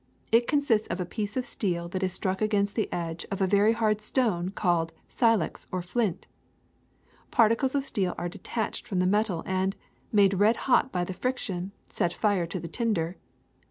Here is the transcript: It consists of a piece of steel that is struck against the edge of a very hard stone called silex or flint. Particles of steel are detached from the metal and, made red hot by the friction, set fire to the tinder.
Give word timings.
It 0.31 0.47
consists 0.47 0.87
of 0.87 0.99
a 0.99 1.05
piece 1.05 1.37
of 1.37 1.45
steel 1.45 1.87
that 1.89 2.01
is 2.01 2.11
struck 2.11 2.41
against 2.41 2.73
the 2.75 2.91
edge 2.91 3.23
of 3.29 3.39
a 3.39 3.45
very 3.45 3.73
hard 3.73 4.01
stone 4.01 4.49
called 4.49 4.93
silex 5.07 5.67
or 5.71 5.83
flint. 5.83 6.25
Particles 7.29 7.75
of 7.75 7.85
steel 7.85 8.15
are 8.17 8.27
detached 8.27 8.87
from 8.87 8.97
the 8.97 9.05
metal 9.05 9.43
and, 9.45 9.75
made 10.11 10.33
red 10.33 10.55
hot 10.65 10.91
by 10.91 11.03
the 11.03 11.13
friction, 11.13 11.71
set 11.87 12.13
fire 12.13 12.47
to 12.47 12.59
the 12.59 12.67
tinder. 12.67 13.15